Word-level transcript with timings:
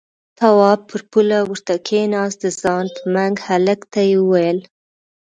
تواب 0.39 0.79
پر 0.89 1.01
پوله 1.11 1.39
ورته 1.49 1.75
کېناست، 1.87 2.37
د 2.41 2.45
ځان 2.61 2.85
په 2.95 3.01
منګ 3.13 3.35
هلک 3.47 3.79
ته 3.91 4.01
يې 4.09 4.15
وويل: 4.23 4.59